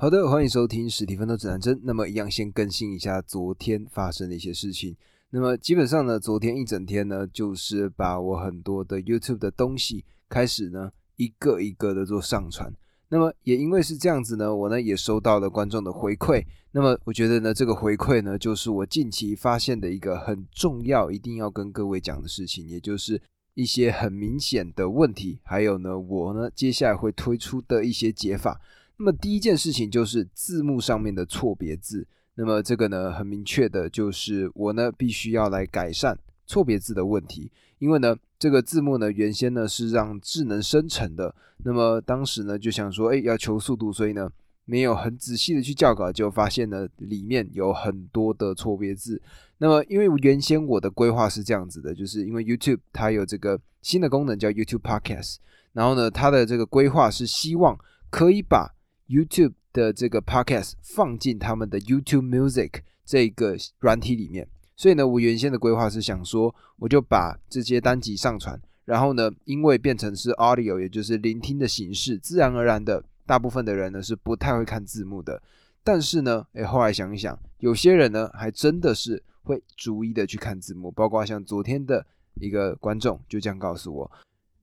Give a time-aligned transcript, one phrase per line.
[0.00, 1.78] 好的，欢迎收听史蒂芬的指南针。
[1.84, 4.96] 那么，一样先更新一下昨天发生的一些事情。
[5.28, 12.72] 那么，基本上呢，昨天一整天呢，就是把我很多的 YouTube 的东西开始呢，一个一个的做上传。
[13.10, 16.42] 那么，也因为是这样子呢，我呢也收到了观众的回馈。
[16.72, 23.20] 那么，我觉得呢，这个回馈呢，就是我近期发现的一个很重要、一定要跟各位讲的事情，也就是
[23.52, 28.58] 一些很明显的问题，还有呢，我呢接下来会推出的一些解法。
[29.00, 32.06] 那么第一件事情就是字幕上面的错别字。
[32.34, 37.50] 那么这个呢，很明确的就是我呢必须要来改善错别字的问题。
[37.78, 41.34] 因为呢，这个字幕呢原先呢是让智能生成的。
[41.64, 44.30] 那么当时呢就想说，哎，要求速度，所以呢
[44.66, 49.20] 没有很仔细的去校稿，就发现呢里面有很多的错别字。
[49.56, 55.36] 那么因为原先我的规划是这样子的，就是因为 YouTube 它有这个新的功能叫 YouTube Podcast，
[55.72, 57.78] 然后呢它的这个规划是希望
[58.10, 58.70] 可以把
[59.10, 75.42] YouTube 的这个 Podcast 放进他们的 YouTube Music 这个软体里面，所以呢，我原先的规划是想说，我就把这些单集上传，然后呢，因为变成是 Audio，也就是聆听的形式，自然而然的，大部分的人呢是不太会看字幕的。
[75.82, 84.10] 但是呢，诶，后来想一想，有些人呢还真的是会逐一的去看字幕，包括像昨天的一个观众就这样告诉我。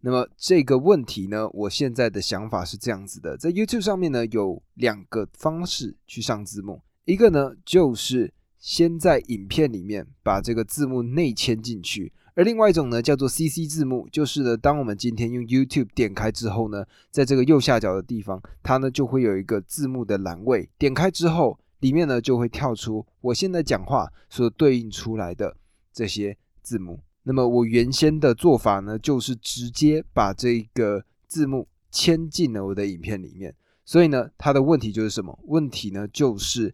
[0.02, 25.58] 那么这个问题呢，我现在的想法是这样子的，在 YouTube 上面呢有两个方式去上字幕，一个呢就是先在影片里面把这个字幕内嵌进去，而另外一种呢叫做 CC 字幕，就是呢当我们今天用 YouTube 点开之后呢，在这个右下角的地方，它呢就会有一个字幕的栏位，点开之后，里面呢就会跳出我现在讲话所对应出来的
[25.92, 27.00] 这些字幕。
[27.28, 33.54] 那么我原先的做法呢，就是直接把这个字幕嵌进了我的影片里面。
[33.84, 35.38] 所以呢，它的问题就是什么？
[35.44, 36.74] 问题呢，就是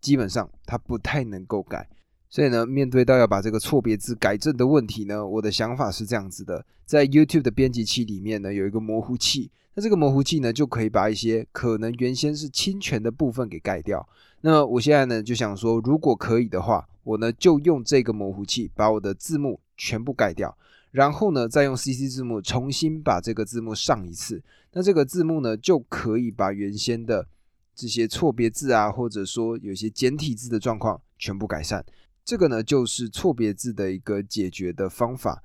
[0.00, 1.88] 基本上它不太能够改。
[2.28, 9.52] 所以呢，面对到要把这个错别字改正的问题呢，我的想法是这样子的：在 YouTube 的编辑器里面呢，有一个模糊器。
[9.74, 14.08] 那这个模糊器呢，就可以把一些可能原先是侵权的部分给盖掉。
[14.40, 19.60] 那么我现在呢，就想说，如果可以的话，我呢就用这个模糊器把我的字幕。
[19.84, 20.56] 全部盖掉，
[20.92, 24.40] 然后呢，再用 CC 字幕重新把这个字幕上一次，
[24.74, 27.26] 那这个字幕呢，就可以把原先的
[27.74, 31.84] 这些错别字啊，或者说有些简体字的状况全部改善。
[32.24, 35.42] 这个呢，就是错别字的一个解决的方法。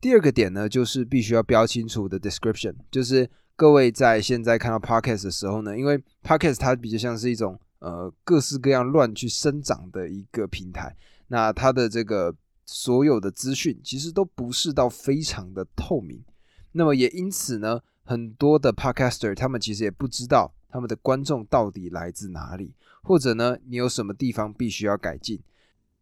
[0.00, 10.94] 第二个点呢，就是必须要标清楚的 description，就是各位在现在看到 podcast 的时候呢，因为 podcast 它比较像是一种呃各式各样乱去生长的一个平台，
[11.26, 12.32] 那它的这个。
[12.72, 16.22] 所有的资讯其实都不是到非常的透明，
[16.70, 22.72] 那么也因此呢，很多的 podcaster 他们其实也不知道他们的观众到底来自哪里，
[23.02, 25.42] 或者呢，你有什么地方必须要改进。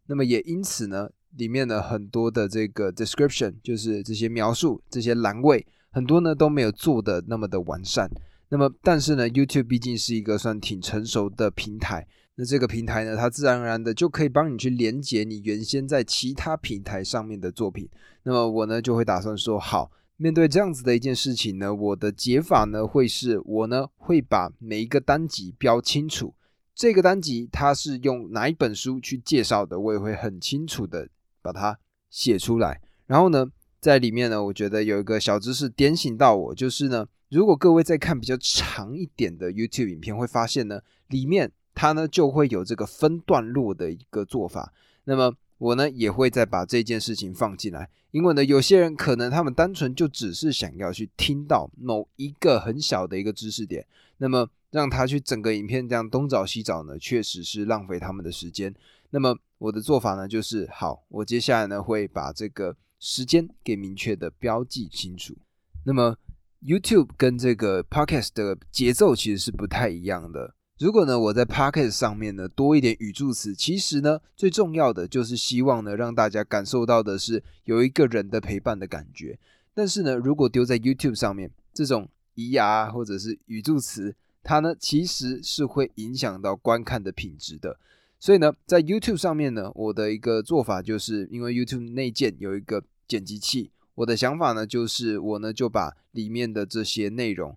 [0.07, 8.11] 那么也因此呢，里面的很多的这个 description 就是这些描述、这些栏位，很多呢都没有做的那么的完善。
[8.51, 12.07] 那么但是呢，YouTube 毕竟是一个算挺成熟的平台。
[12.41, 17.89] 那这个平台呢，它自然而然的就可以帮你去连接你原先在其他平台上面的作品。
[18.23, 26.33] 那么我呢就会打算说，好，面对这样子的一件事情呢，我的解法呢会是我呢会把每一个单集标清楚，
[26.77, 31.09] 这个单集它是用哪一本书去介绍的，我也会很清楚的
[31.43, 31.77] 把它
[32.09, 32.81] 写出来。
[33.07, 33.51] 然后呢，
[33.81, 41.51] 在里面呢，我觉得有一个小知识点醒到我，就是呢，如果各位在看比较长一点的 YouTube 影片，会发现呢，里面。
[41.79, 44.73] 它呢就会有这个分段落的一个做法，
[45.05, 58.75] 那么我呢也会再把这件事情放进来，因为呢有些人可能他们单纯就只是想要去听到某一个很小的一个知识点，那么让他去整个影片这样东找西找呢，确实是浪费他们的时间。
[59.11, 65.37] 那么我的做法呢就是好，我接下来呢会把这个时间给明确的标记清楚。
[65.85, 66.17] 那么
[66.61, 70.55] YouTube 跟这个 Podcast 的节奏其实是不太一样的。
[70.79, 79.37] 如果呢，我在 p o c k e t 上面呢多一点语助词，其实呢最重要的就是希望呢让大家感受到的是有一个人的陪伴的感觉。
[79.75, 84.15] 但是呢，如果丢在 YouTube 上面，这种咿呀或者是语助词，
[84.45, 87.77] 它呢其实是会影响到观看的品质的。
[88.21, 97.57] 所以呢，在 YouTube 上面呢，我的一个做法就是因为 YouTube 内建有一个剪辑器，我的想法呢就是我呢就把里面的这些内容。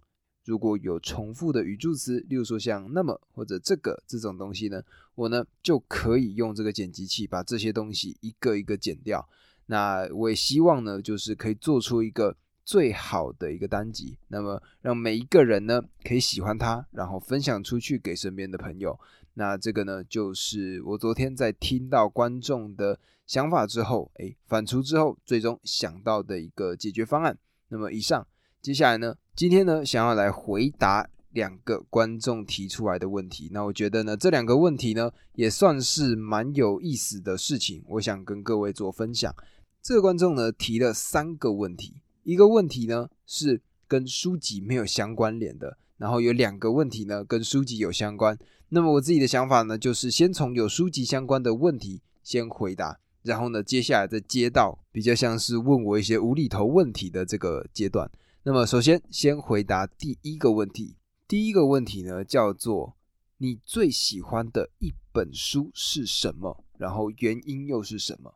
[0.52, 4.84] 如果有重复的语助词，例如说像那么或者这个这种东西呢，
[5.16, 9.26] 我呢就可以用这个剪辑器把这些东西一个一个剪掉。
[9.68, 19.00] 那我也希望呢，就是可以做出一个最好的一个单集，那么让每一个人呢可以喜欢它，然后分享出去给身边的朋友。
[19.36, 27.38] 那这个呢，就是我昨天在听到观众的想法之后，哎，反刍之后，最终想到的一个解决方案。
[27.70, 28.28] 那么以上，
[28.62, 33.50] 接下来呢，今天呢，想要来回答两个观众提出来的问题。
[33.54, 39.34] 那我觉得呢，这两个问题呢，也算是蛮有意思的事情，我想跟各位做分享。
[39.82, 48.38] 这个观众呢提了三个问题，一个问题呢是跟书籍没有相关联的，然后有两个问题呢跟书籍有相关。
[48.70, 58.12] 那么我自己的想法呢，就是先从有书籍相关的问题先回答，然后呢接下来再接到比较像是问我一些无厘头问题的这个阶段。
[58.44, 60.96] 那么首先先回答第一个问题，
[61.28, 62.96] 第一个问题呢叫做
[63.38, 66.64] 你最喜欢的一本书是什么？
[66.80, 68.34] 然后原因又是什么？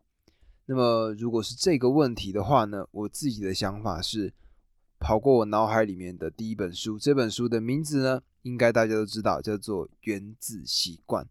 [0.68, 4.31] 那么，如果是这个问题的话呢，我自己的想法是，
[5.00, 11.25] 跑过我脑海里面的第一本书，这本书的名字呢，应该大家都知道，叫做《原子习惯》。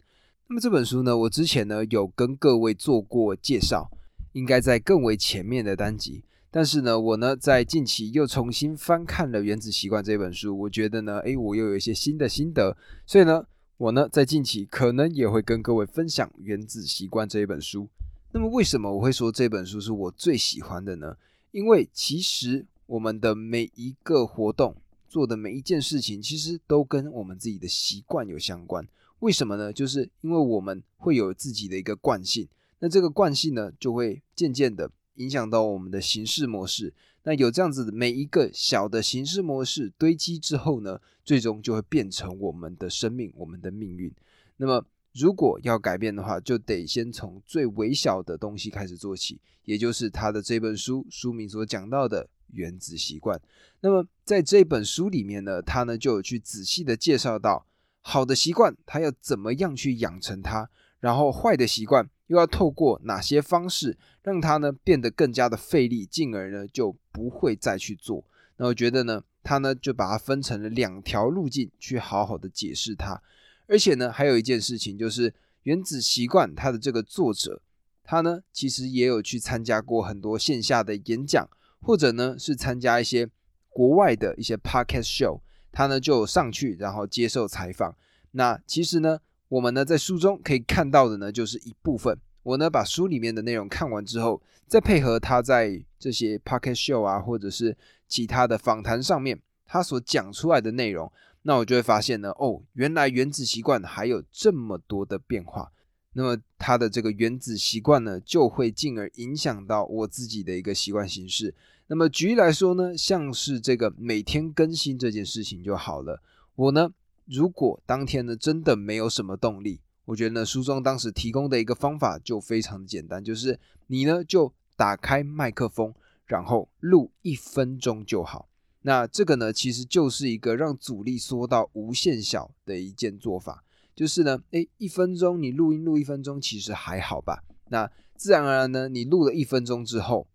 [0.49, 3.89] 那么这本书呢，我之前呢有跟各位做过介绍，
[4.33, 6.25] 应该在更为前面的单集。
[6.57, 13.45] 但是呢，我呢在近期又重新翻看了《原子习惯》这本书，我觉得呢，诶，我又有一些新的心得，所以呢，
[13.77, 17.89] 我呢在近期可能也会跟各位分享《原子习惯》这一本书。
[18.31, 21.17] 那么为什么我会说这本书是我最喜欢的呢？
[21.51, 24.77] 因为其实我们的每一个活动
[25.09, 28.87] 做的每一件事情，其实都跟我们自己的习惯有相关。
[29.19, 29.73] 为什么呢？
[29.73, 32.47] 就是因为我们会有自己的一个惯性，
[32.79, 36.93] 那这个惯性呢，就会渐渐的影响到我们的行事模式。
[37.25, 44.13] 那有这样子的每一个小的行事模式堆积之后呢，最终就会变成我们的生命，我们的命运。
[44.57, 44.85] 那么。
[45.17, 53.41] 如果要改变的话，就得先从最微小的东西开始做起，也就是他的这本书书名所讲到的原子习惯。
[53.81, 57.65] 那么在这本书里面呢，他呢就有去仔细的介绍到
[58.01, 60.69] 好的习惯，他要怎么样去养成它，
[61.05, 68.25] 然后坏的习惯又要透过哪些方式让它呢变得更加的费力，进而呢就不会再去做。
[68.57, 73.21] 那我觉得呢，他呢就把它分成了两条路径去好好的解释它。
[73.67, 75.31] 而且呢，还有一件事情，就是
[75.65, 77.61] 《原子习惯》它的这个作者，
[78.03, 81.47] 他呢其实也有去参加过很多线下的演讲，
[81.83, 83.29] 或者呢是参加一些
[83.69, 87.95] 国外的一些 podcast show，他呢就上去然后接受采访。
[88.31, 89.19] 那其实呢，
[89.55, 92.19] 我们呢在书中可以看到的呢，就是一部分。
[92.43, 97.77] 我呢把书里面的内容看完之后，再配合他在这些 pocket show 啊，或者是
[98.09, 101.11] 其他的访谈上面，他所讲出来的内容。
[101.43, 105.71] 那我就会发现呢，哦，原来原子习惯还有这么多的变化。
[106.15, 111.55] 那么它的这个原子习惯呢，就会进而影响到我自己的一个习惯形式。
[111.87, 116.21] 那么举例来说呢，像是这个每天更新这件事情就好了。
[116.57, 116.91] 我呢，
[117.27, 125.95] 如果当天呢真的没有什么动力，我觉得呢书中当时提供的一个方法就非常的简单，就是你呢就打开麦克风，
[126.27, 128.49] 然后录一分钟就好。
[128.83, 137.43] 那这个呢，其实就是一个让阻力缩到无限小的一件做法，就是呢，诶，一分钟你录音录一分钟，其实还好吧。
[137.71, 140.27] 那自然而然呢，你录了一分钟之后，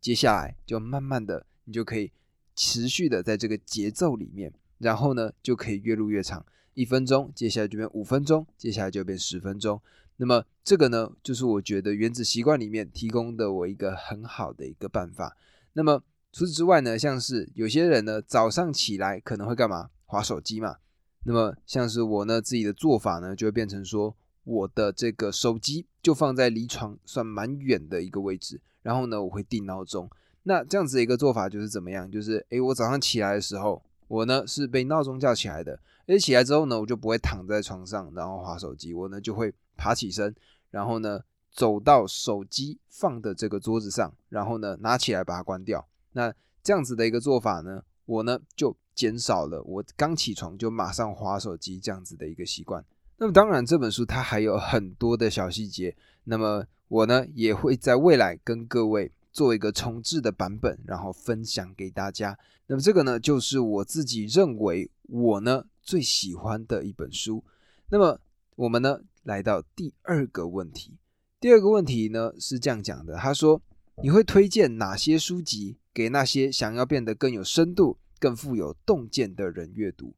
[0.00, 2.12] 接下来就慢慢的，你就可以
[2.54, 6.44] 持续的在这个节奏里面，然后呢，就可以越录越长，
[6.74, 9.80] 一分钟，接下来就变五分钟，接下来就变十分钟。
[10.16, 15.36] 那么这个呢，就是我觉得原子习惯里面提供的我一个很好的一个办法。
[15.72, 16.02] 那么。
[16.32, 19.88] 除此之外呢，像是有些人呢，早上起来可能会干嘛？
[20.04, 20.76] 划手机嘛。
[21.24, 30.10] 那么像是我呢，自己的做法呢，就会变成说，我的这个手机就放在离床算蛮远的一个位置，然后呢，我会定闹钟。
[30.42, 32.10] 那这样子的一个做法就是怎么样？
[32.10, 40.34] 就是诶，我早上起来的时候，我呢是被闹钟叫起来的，而起来之后呢，我就不会躺在床上然后划手机，我呢就会爬起身，
[40.70, 41.20] 然后呢
[41.52, 45.86] 走到手机放的这个桌子上，然后呢拿起来把它关掉。
[46.12, 46.32] 那
[46.62, 52.84] 这样子的一个做法呢，我呢就减少了我刚起床就马上划手机这样子的一个习惯。
[53.18, 62.38] 那么当然这本书它还有很多的小细节，那么我呢也会在未来跟各位做一个重置的版本，然后分享给大家。
[62.68, 67.44] 那么这个呢就是我自己认为我呢最喜欢的一本书。
[67.90, 68.18] 那么
[68.54, 70.96] 我们呢来到第二个问题，
[71.38, 73.60] 第二个问题呢是这样讲的，他说
[74.02, 75.76] 你会推荐哪些书籍？
[75.92, 80.14] 给那些想要变得更有深度、更富有洞见的人阅读。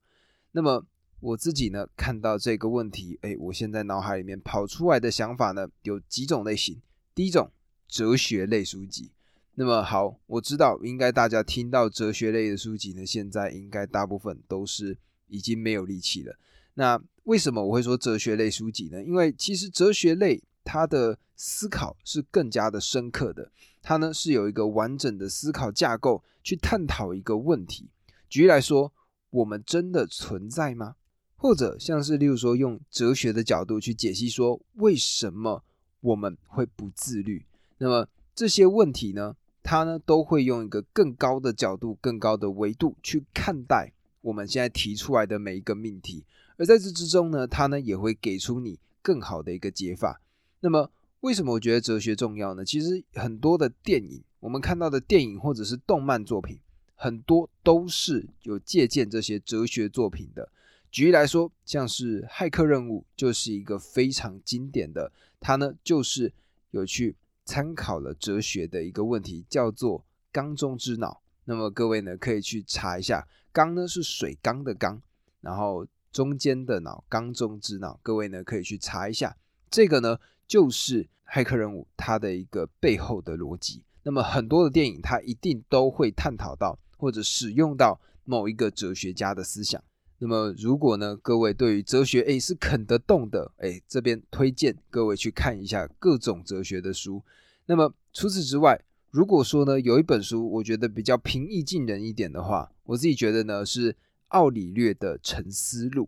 [0.53, 0.87] 那么
[1.19, 6.81] 我自己呢，看到这个问题，哎，我现在脑海里面跑出来的想法呢，有几种类型。
[7.15, 7.51] 第一种，
[7.89, 9.11] 哲学类书籍。
[9.55, 16.39] 那么好，我知道应该大家听到哲学类的书籍呢，现在应该大部分都是已经没有力气了。
[16.75, 19.03] 那为什么我会说哲学类书籍呢？
[19.03, 23.51] 因为其实哲学类它的思考是更加的深刻的，
[23.83, 27.89] 它呢是有一个完整的思考架构去探讨一个问题。
[28.29, 28.93] 举例来说，
[29.31, 30.95] 我们真的存在吗？
[31.35, 35.65] 或者像是例如说用哲学的角度去解析说，为什么
[36.01, 37.45] 我们会不自律？
[37.79, 39.35] 那么这些问题呢？
[39.61, 43.93] 他呢都会用一个更高的角度、更高的维度去看待
[44.23, 46.25] 我们现在提出来的每一个命题，
[46.57, 50.23] 而在这之中呢，他呢也会给出你更好的一个解法。
[50.61, 52.65] 那么，为什么我觉得哲学重要呢？
[52.65, 56.59] 其实很多的电影，我们看到的电影或者是动漫作品，
[56.95, 60.49] 很多都是有借鉴这些哲学作品的。
[60.91, 66.33] 举例来说，像是《骇客任务》就是一个非常经典的，它呢就是
[66.71, 67.15] 有去。
[67.49, 71.23] 参考了哲学的一个问题，叫做“缸中之脑”。
[71.47, 75.01] 那么各位呢，可以去查一下，“缸”呢是水缸的“缸”，
[75.41, 77.99] 然后中间的“脑”，缸中之脑。
[78.03, 79.35] 各位呢，可以去查一下，
[79.71, 83.83] 这个呢就是骇客任务它的一个背后的逻辑。
[84.03, 89.83] 那么很多的电影，它一定都会探讨到或者使用到某一个哲学家的思想。
[90.21, 97.23] 那么，如果呢，各位对于哲学诶是啃得动的，诶，这边推荐各位去看一下各种哲学的书。
[97.67, 103.95] 那么除此之外，如果说呢，有一本书我觉得比较平易近人一点的话，我自己觉得呢是
[104.29, 106.05] 奥里略的《沉思录》。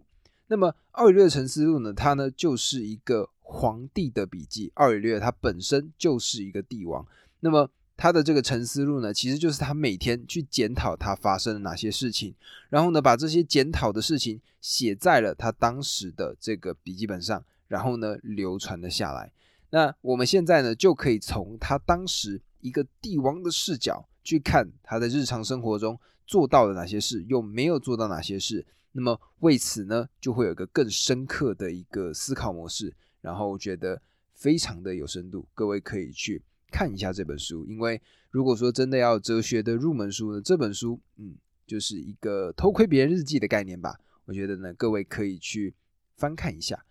[0.48, 4.72] 那么奥里略的《沉思录》呢，它呢就是一个皇帝的笔记。
[4.74, 7.06] 奥里略他本身就是一个帝王。
[7.38, 12.34] 那么他的这个沉思录呢，其实就是他每天去检讨他发生了哪些事情，
[12.70, 19.30] 然后呢，把这些检讨的事情写在了他当时的这个笔记本上，然后呢，流传了下来。
[19.68, 28.64] 那我们现在呢，就可以从他当时一个帝王的视角去看他在日常生活中做到了哪些事，又没有做到哪些事。
[28.92, 34.00] 那么为此呢，就会有一个更深刻的一个思考模式，然后觉得
[34.32, 35.46] 非常的有深度。
[35.52, 36.40] 各位可以去。
[36.70, 38.00] 看一下这本书，因为
[38.30, 41.34] 如果说真的要哲学的入门书呢，这本书，嗯，
[41.66, 43.98] 就是一个偷窥别人日记的概念吧。
[44.26, 45.74] 我觉得呢，各位可以去
[46.16, 46.84] 翻看一下。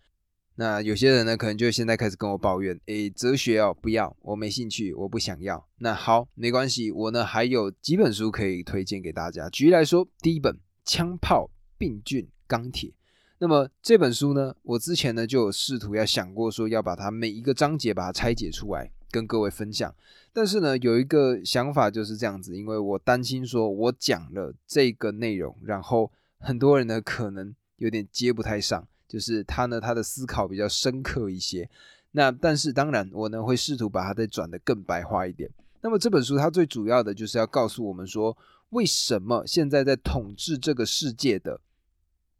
[0.56, 5.66] 那有些人呢，可能就现在开始跟我抱怨，诶，哲学哦，不要，我没兴趣，我不想要。
[5.78, 9.48] 那好，没关系，我呢还有几本书可以推荐给大家。
[9.48, 12.90] 举例来说，第一本《枪炮、病菌、钢铁》。
[13.38, 18.90] 那么这本书呢，我之前呢就有试图要想过说要把它每一个章节把它拆解出来。
[19.10, 19.94] 跟各位分享，
[20.32, 31.68] 但是呢，有一个想法就是这样子，因为我担心说，我讲了这个内容，然后很多人呢可能有点接不太上，就是他呢他的思考比较深刻一些。
[32.12, 35.50] 那但是当然，我呢会试图把它再转的更白话一点。
[35.80, 38.36] 那么这本书它最主要的就是要告诉我们说，
[38.70, 41.60] 为什么现在在统治这个世界的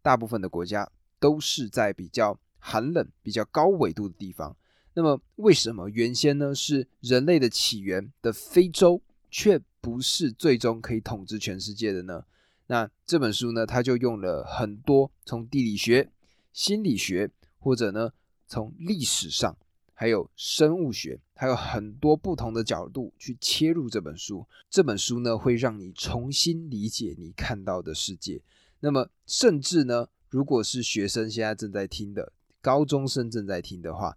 [0.03, 4.57] 大部分的国家都是在比较寒冷、比较高纬度的地方。
[4.95, 12.25] 那么，为什么原先呢是人类的起源的非洲，却不是最终可以统治全世界的呢？
[12.67, 16.11] 那这本书呢，它就用了很多从地理学、
[16.53, 18.13] 心理学，或者呢
[18.47, 19.57] 从历史上，
[19.95, 24.47] 还有生物学，还有很多不同的角度去切入这本书。
[24.69, 28.43] 这本书呢，会让你重新理解你看到的世界。
[28.81, 34.17] 那么，甚至呢，如果是学生现在正在听的，高中生正在听的话。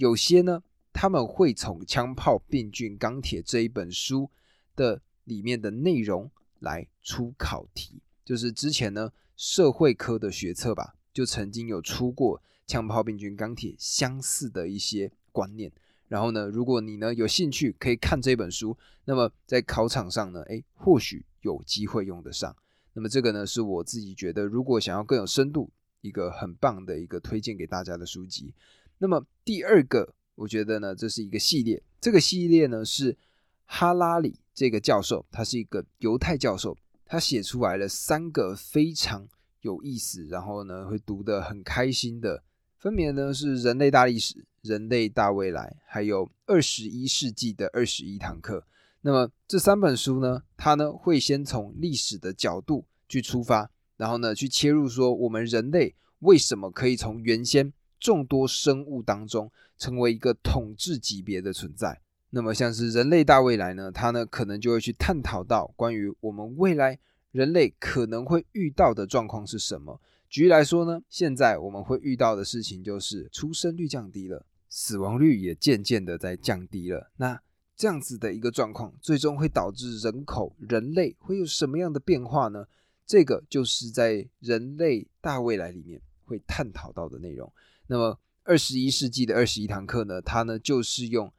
[0.00, 0.62] 有些呢，
[0.94, 4.30] 他们会从《枪炮、病菌、钢铁》这一本书
[4.74, 6.30] 的里面的内容
[6.60, 15.70] 来出考题，就是之前呢社会科的学测吧，就曾经有出过《枪炮、病菌、钢铁》相似的一些观念。
[16.08, 22.56] 然后呢，如果你呢有兴趣，可以看这本书，那么在考场上呢，哎，或许有机会用得上。
[22.94, 28.54] 那么这个呢，是我自己觉得，如果想要更有深度，一个很棒的一个推荐给大家的书籍。
[29.02, 31.82] 那么第二个，我觉得呢，这是一个系列。
[32.02, 33.16] 这个系列呢是
[33.64, 36.76] 哈拉里这个教授，他是一个犹太教授，
[37.06, 39.26] 他写出来了三个非常
[39.62, 42.42] 有意思，然后呢会读得很开心的，
[42.76, 48.66] 分别呢是人类大历史、人类大未来，还有二十一世纪的二十一堂课。
[49.00, 57.72] 那么这三本书呢，他呢会先从历史的角度去出发，然后呢去切入说我们人类为什么可以从原先。
[58.00, 62.00] 众多生物当中，成为一个统治级别的存在。
[62.30, 63.92] 那么，像是人类大未来呢？
[63.92, 66.98] 它呢，可能就会去探讨到关于我们未来
[67.32, 70.00] 人类可能会遇到的状况是什么。
[70.28, 77.10] 举例来说呢，现在我们会遇到的事情就是出生率降低了，死亡率也渐渐的在降低了。
[77.16, 77.40] 那
[77.76, 82.64] 这样子的一个状况，最终会导致人口人类会有什么样的变化呢？
[83.04, 87.52] 这个就是在人类大未来里面会探讨到的内容。
[87.90, 91.32] 那么二十一世纪的二十一堂课呢，它呢就是用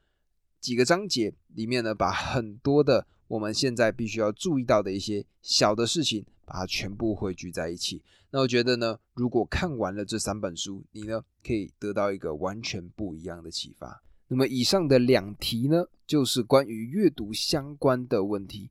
[0.60, 8.02] 几个章节里面呢，把很多的我们现在必须要注意到的一些小的事情，把它全部汇聚在一起。
[8.30, 14.02] 那我觉得呢，如果看完了这三本书，你呢可以得到一个完全不一样的启发。
[14.28, 18.68] 那么以上的两题呢，就是关于阅读相关的问题，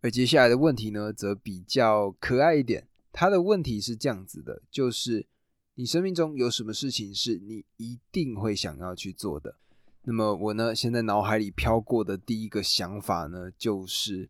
[0.00, 2.88] 而接下来的问题呢，则比较可爱一点。
[3.12, 5.24] 他的问题是这样子的，就是
[5.74, 9.56] 你生命中有什么事情是你一定会想要去做的？
[10.02, 14.28] 那么我呢，现在脑海里飘过的第一个想法呢，就是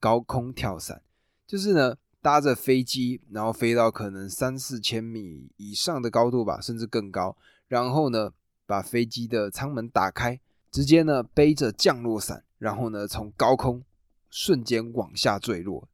[0.00, 1.02] 高空跳伞，
[1.46, 7.36] 就是呢搭着飞机，然后飞到可能三四千米以上的高度吧，甚至更高，
[7.68, 8.32] 然后呢。
[8.64, 13.84] 把飞机的舱门打开，直接呢背着降落伞，然后呢从高空
[14.30, 15.86] 瞬间往下坠落。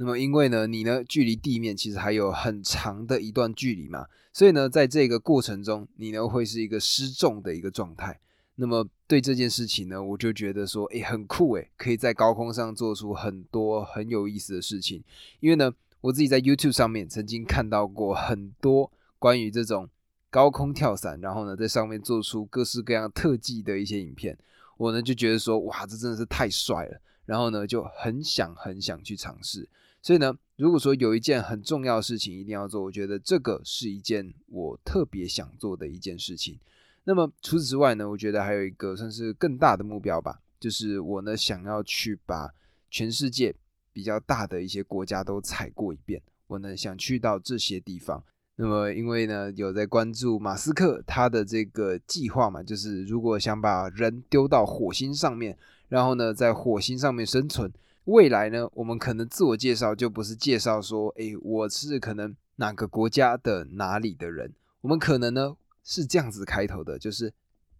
[0.00, 8.18] 那么因为呢你呢距离地面其实还有很长的一段距离嘛，所以呢在这个过程中你呢会是一个失重的一个状态。
[8.54, 15.02] 那么对这件事情呢，我就觉得说，哎，很酷哎，可以在高空上做出很多很有意思的事情。
[15.40, 19.88] 因为呢我自己在 YouTube 上面曾经看到过很多关于这种。
[20.30, 24.36] 高空跳伞，然后呢，在上面做出各式各样特技的一些影片，
[24.76, 29.66] 我呢就觉得说，哇，这真的是太帅了，然后呢就很想很想去尝试。
[30.08, 36.58] 所以呢，如果说有一件很重要的事情一定要做，我觉得这个是一件我特别想做的一件事情。
[37.04, 42.50] 那么除此之外呢，我觉得还有一个算是更大的目标吧，就是我呢想要去把
[42.90, 43.54] 全世界
[43.92, 48.24] 比较大的一些国家都踩过一遍，我呢想去到这些地方。
[48.56, 55.58] 那么，因为呢，有在关注马斯克他的这个计划嘛，就是如果想把人丢到火星上面，
[55.90, 57.70] 然后呢，在火星上面生存，
[58.08, 67.34] 未来呢，我们可能自我介绍就不是介绍说，哎，我是可能哪个国家的哪里的人，我们可能呢是这样子开头的，就是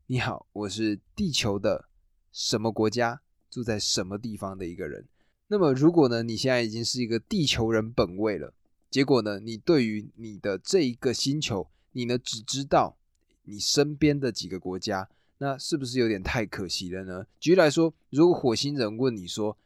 [0.07, 1.87] 你好，我是地球的
[2.31, 5.07] 什么国家，住在什么地方的一个人。
[5.47, 8.53] 那么，如果呢，你现在已经是一个地球人本位了。
[8.91, 9.41] 结果呢？
[9.41, 12.99] 你对于你的这一个星球，你呢只知道
[13.45, 17.27] 你身边的几个国家，那是不是有点太可惜了呢？
[17.41, 19.57] 举例来说，如果火星人问你说：“，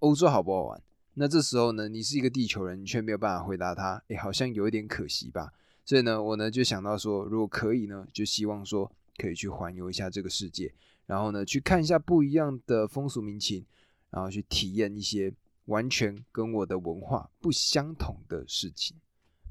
[0.00, 0.82] 欧洲好不好玩？”
[1.14, 5.52] 那这时候呢，你是一个地球人，你却没有办法回答他：“哎，好像有一点可惜吧。”
[5.84, 10.72] 所以呢，我呢就想到说，如果可以呢，就希望说可以去环游一下这个世界，
[11.06, 13.64] 然后呢去看一下不一样的风俗民情，
[14.10, 15.32] 然后去体验一些。
[15.68, 18.96] 完全跟我的文化不相同的事情，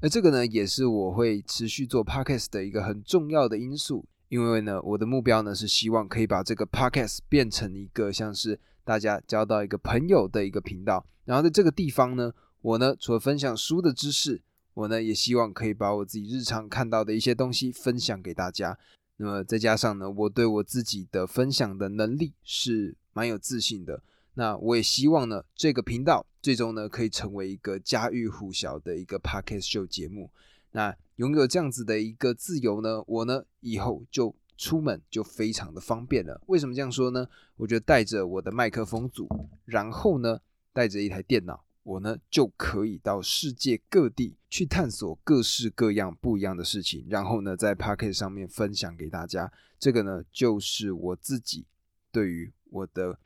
[0.00, 4.04] 而这个呢，也是我会持续做 podcast 的一个很重要的因素。
[4.28, 8.58] 因为呢，我的目标呢是希望可以把这个 podcast 变成一个像是
[8.88, 11.04] 大家交到一个朋友的一个频道。
[11.26, 14.40] 然后在这个地方呢，我呢除了分享书的知识，
[14.72, 18.78] 我呢也希望可以把我自己日常看到的一些东西分享给大家。
[19.18, 24.02] 那么再加上呢，我对我自己的分享的能力是蛮有自信的。
[24.32, 30.30] 那我也希望呢，这个频道最终呢可以成为一个家喻户晓的一个 podcast 秀节目。
[30.72, 36.38] 那拥有这样子的一个自由呢，我呢以后就出门就非常的方便了。
[36.48, 37.26] 为什么这样说呢？
[37.56, 39.26] 我就带着我的麦克风组，
[39.64, 40.38] 然后呢
[40.74, 49.50] 带着一台电脑，我呢就可以到世界各地去探索各式各样不一样的事情，然后呢在 podcast 上面分享给大家。
[49.78, 51.64] 这个呢就是我自己
[52.12, 53.18] 对于我的。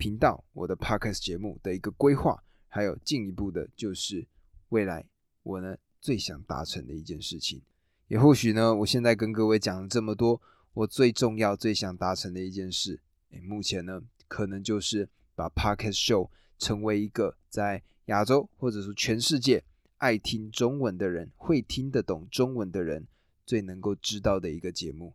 [0.00, 4.24] 频道我的 podcast 节目的一个规划，还有进一步的，就是
[4.68, 5.04] 未来
[5.42, 7.60] 我呢最想达成的一件事情，
[8.06, 10.40] 也或许呢，我现在跟各位讲了这么多，
[10.78, 19.64] 我最重要、最想达成的一件事，诶，目前呢，可能就是把 podcast show 成为一个在亚洲或者说全世界
[19.96, 23.08] 爱听中文的人、会听得懂中文的人
[23.44, 25.14] 最能够知道的一个节目。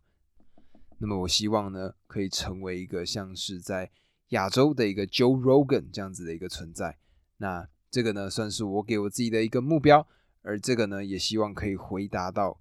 [0.97, 3.89] 那么，我希望呢，可以成为一个像是在
[4.30, 6.97] 亚洲的一个 Joe Rogan 这样子的一个存在，
[7.38, 10.06] 那这个呢算是我给我自己的一个目标，
[10.41, 12.60] 而这个呢也希望可以回答到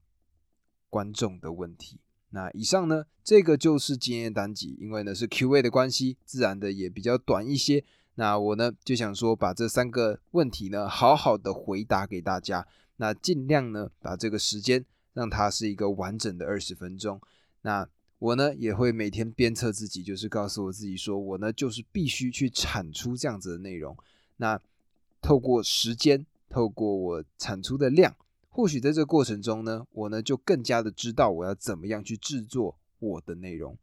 [0.88, 1.98] 观众的问题。
[2.34, 7.84] 那以上呢这个就是今天单集，因为呢是 Q&A 的关系，自然的也比较短一些。
[8.16, 12.66] 那我呢就想说把这三个问题呢好好的回答给大家，
[12.96, 17.20] 那尽量呢把这个时间让它是一个完整的二十分钟。
[17.62, 23.96] 那我呢也会每天鞭策自己，就是告诉我自己说，我呢就是必须去产出这样子的内容。
[24.36, 24.60] 那
[25.20, 28.14] 透过时间，透过我产出的量，
[28.54, 33.76] 或许在这个过程中呢，我呢就更加的知道我要怎么样去制作我的内容。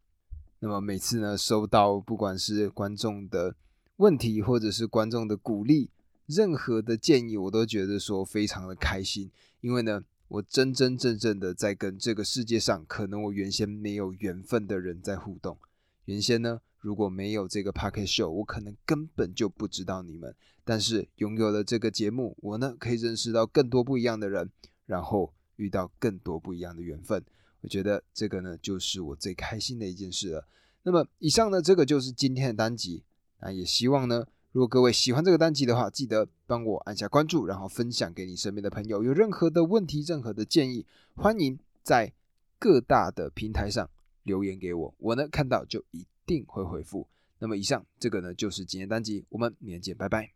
[0.60, 3.56] 那么每次呢，收到不管是观众的
[3.96, 5.90] 问题，或者是观众的鼓励，
[6.26, 9.30] 任何的建议，我都觉得说非常的开心，
[9.60, 15.58] 因为呢，我真真正正的在跟这个世界上可能我原先没有缘分的人在互动。
[16.04, 20.34] 原先呢，如果没有这个 Pocket Show，我可能根本就不知道你们。
[20.64, 24.50] 但是拥有了这个节目，我呢可以认识到更多不一样的人，
[24.86, 27.24] 然后遇到更多不一样的缘分。
[27.60, 30.46] 我觉得这个呢，就是我最开心的一件事了。
[30.82, 33.02] 那么以上呢，这个就是今天的单集。
[33.40, 39.02] 那也希望呢，如果各位喜欢这个单集的话，记得帮我按下关注，然后分享给你身边的朋友。
[39.02, 42.12] 有任何的问题、任何的建议，欢迎在
[42.58, 43.90] 各大的平台上
[44.22, 47.08] 留言给我，我呢看到就一定会回复。
[47.40, 50.28] 那么以上这个呢，就是今天单集，我们明天见，拜拜。